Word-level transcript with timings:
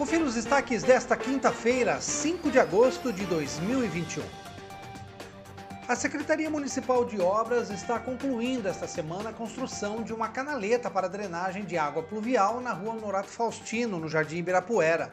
Confira 0.00 0.24
os 0.24 0.34
destaques 0.34 0.82
desta 0.82 1.14
quinta-feira, 1.14 2.00
5 2.00 2.50
de 2.50 2.58
agosto 2.58 3.12
de 3.12 3.26
2021. 3.26 4.24
A 5.86 5.94
Secretaria 5.94 6.48
Municipal 6.48 7.04
de 7.04 7.20
Obras 7.20 7.68
está 7.68 7.98
concluindo 7.98 8.66
esta 8.66 8.88
semana 8.88 9.28
a 9.28 9.32
construção 9.34 10.02
de 10.02 10.14
uma 10.14 10.28
canaleta 10.28 10.88
para 10.88 11.06
drenagem 11.06 11.66
de 11.66 11.76
água 11.76 12.02
pluvial 12.02 12.62
na 12.62 12.72
rua 12.72 12.94
Norato 12.94 13.28
Faustino, 13.28 13.98
no 13.98 14.08
Jardim 14.08 14.38
Ibirapuera. 14.38 15.12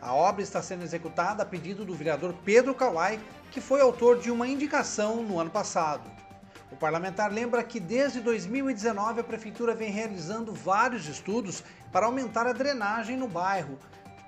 A 0.00 0.14
obra 0.14 0.40
está 0.40 0.62
sendo 0.62 0.82
executada 0.82 1.42
a 1.42 1.46
pedido 1.46 1.84
do 1.84 1.94
vereador 1.94 2.34
Pedro 2.42 2.74
Kawai, 2.74 3.20
que 3.50 3.60
foi 3.60 3.82
autor 3.82 4.18
de 4.18 4.30
uma 4.30 4.48
indicação 4.48 5.22
no 5.22 5.38
ano 5.38 5.50
passado. 5.50 6.10
O 6.70 6.76
parlamentar 6.76 7.30
lembra 7.30 7.62
que 7.62 7.78
desde 7.78 8.18
2019 8.20 9.20
a 9.20 9.24
Prefeitura 9.24 9.74
vem 9.74 9.90
realizando 9.90 10.54
vários 10.54 11.06
estudos 11.06 11.62
para 11.92 12.06
aumentar 12.06 12.46
a 12.46 12.54
drenagem 12.54 13.14
no 13.14 13.28
bairro, 13.28 13.78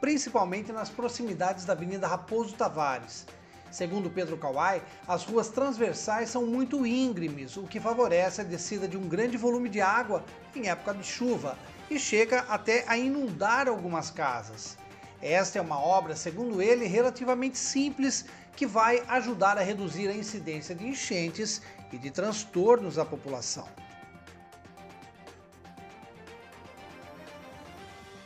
principalmente 0.04 0.70
nas 0.70 0.90
proximidades 0.90 1.64
da 1.64 1.72
Avenida 1.72 2.06
Raposo 2.06 2.54
Tavares. 2.54 3.24
Segundo 3.70 4.10
Pedro 4.10 4.36
Kawai, 4.36 4.82
as 5.08 5.24
ruas 5.24 5.48
transversais 5.48 6.28
são 6.28 6.44
muito 6.44 6.86
íngremes, 6.86 7.56
o 7.56 7.62
que 7.62 7.80
favorece 7.80 8.42
a 8.42 8.44
descida 8.44 8.86
de 8.86 8.98
um 8.98 9.08
grande 9.08 9.38
volume 9.38 9.70
de 9.70 9.80
água 9.80 10.22
em 10.54 10.68
época 10.68 10.92
de 10.92 11.02
chuva 11.02 11.56
e 11.90 11.98
chega 11.98 12.40
até 12.40 12.84
a 12.86 12.98
inundar 12.98 13.66
algumas 13.66 14.10
casas. 14.10 14.76
Esta 15.22 15.58
é 15.58 15.62
uma 15.62 15.80
obra, 15.80 16.14
segundo 16.14 16.60
ele, 16.60 16.84
relativamente 16.84 17.56
simples 17.56 18.26
que 18.54 18.66
vai 18.66 19.02
ajudar 19.08 19.56
a 19.56 19.62
reduzir 19.62 20.08
a 20.08 20.14
incidência 20.14 20.74
de 20.74 20.86
enchentes 20.86 21.62
e 21.90 21.96
de 21.96 22.10
transtornos 22.10 22.98
à 22.98 23.06
população. 23.06 23.66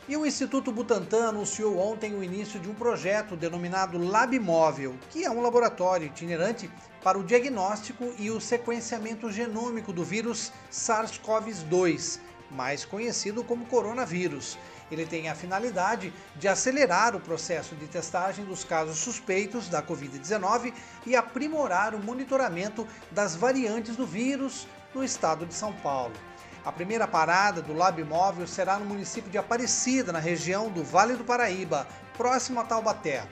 E 0.09 0.17
o 0.17 0.25
Instituto 0.25 0.71
Butantan 0.71 1.29
anunciou 1.29 1.77
ontem 1.77 2.15
o 2.15 2.23
início 2.23 2.59
de 2.59 2.67
um 2.67 2.73
projeto 2.73 3.35
denominado 3.35 3.99
Lab 3.99 4.39
Móvel, 4.39 4.97
que 5.11 5.23
é 5.23 5.29
um 5.29 5.39
laboratório 5.39 6.07
itinerante 6.07 6.67
para 7.03 7.19
o 7.19 7.23
diagnóstico 7.23 8.11
e 8.17 8.31
o 8.31 8.41
sequenciamento 8.41 9.31
genômico 9.31 9.93
do 9.93 10.03
vírus 10.03 10.51
SARS-CoV-2, 10.71 12.19
mais 12.49 12.83
conhecido 12.83 13.43
como 13.43 13.67
coronavírus. 13.67 14.57
Ele 14.89 15.05
tem 15.05 15.29
a 15.29 15.35
finalidade 15.35 16.11
de 16.37 16.47
acelerar 16.47 17.15
o 17.15 17.19
processo 17.19 17.75
de 17.75 17.85
testagem 17.85 18.45
dos 18.45 18.63
casos 18.63 18.97
suspeitos 18.97 19.69
da 19.69 19.83
Covid-19 19.83 20.73
e 21.05 21.15
aprimorar 21.15 21.93
o 21.93 22.03
monitoramento 22.03 22.87
das 23.11 23.35
variantes 23.35 23.95
do 23.95 24.07
vírus 24.07 24.67
no 24.91 25.03
estado 25.03 25.45
de 25.45 25.53
São 25.53 25.71
Paulo. 25.71 26.15
A 26.65 26.73
primeira 26.73 27.07
parada 27.07 27.61
do 27.61 27.73
Lab 27.73 28.03
Móvel 28.03 28.45
será 28.45 28.77
no 28.77 28.85
município 28.85 29.31
de 29.31 29.37
Aparecida, 29.37 30.11
na 30.11 30.19
região 30.19 30.69
do 30.69 30.83
Vale 30.83 31.15
do 31.15 31.23
Paraíba, 31.23 31.87
próximo 32.17 32.59
a 32.59 32.65
Taubaté. 32.65 33.23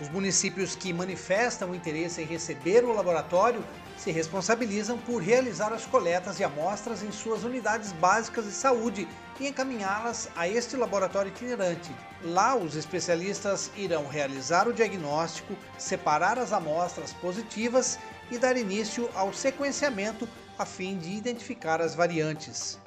Os 0.00 0.08
municípios 0.08 0.74
que 0.74 0.90
manifestam 0.90 1.74
interesse 1.74 2.22
em 2.22 2.24
receber 2.24 2.82
o 2.84 2.92
laboratório 2.92 3.62
se 3.98 4.10
responsabilizam 4.10 4.96
por 4.96 5.22
realizar 5.22 5.74
as 5.74 5.84
coletas 5.84 6.38
de 6.38 6.44
amostras 6.44 7.02
em 7.02 7.12
suas 7.12 7.44
unidades 7.44 7.92
básicas 7.92 8.46
de 8.46 8.52
saúde 8.52 9.06
e 9.38 9.46
encaminhá-las 9.46 10.30
a 10.34 10.48
este 10.48 10.74
laboratório 10.74 11.28
itinerante. 11.28 11.94
Lá, 12.22 12.56
os 12.56 12.76
especialistas 12.76 13.70
irão 13.76 14.06
realizar 14.06 14.66
o 14.66 14.72
diagnóstico, 14.72 15.54
separar 15.76 16.38
as 16.38 16.50
amostras 16.50 17.12
positivas 17.12 17.98
e 18.30 18.38
dar 18.38 18.56
início 18.56 19.10
ao 19.14 19.34
sequenciamento 19.34 20.26
a 20.60 20.66
fim 20.66 20.98
de 20.98 21.10
identificar 21.16 21.80
as 21.80 21.94
variantes. 21.94 22.78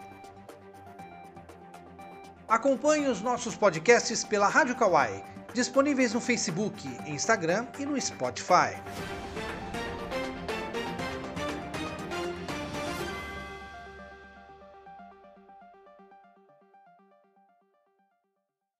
Acompanhe 2.48 3.08
os 3.08 3.20
nossos 3.20 3.56
podcasts 3.56 4.24
pela 4.24 4.48
Rádio 4.48 4.76
Kawai, 4.76 5.24
disponíveis 5.56 6.14
no 6.14 6.22
Facebook, 6.22 6.88
Instagram 7.08 7.66
e 7.80 7.86
no 7.86 8.00
Spotify. 8.00 8.80